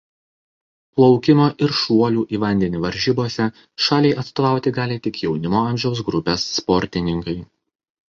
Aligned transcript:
Plaukimo 0.99 1.45
ir 1.65 1.75
šuolių 1.81 2.23
į 2.37 2.41
vandenį 2.45 2.81
varžybose 2.87 3.47
šaliai 3.91 4.19
atstovauti 4.25 4.77
gali 4.81 5.01
tik 5.07 5.23
jaunimo 5.29 5.65
amžiaus 5.71 6.05
grupės 6.13 6.51
sportininkai. 6.61 7.43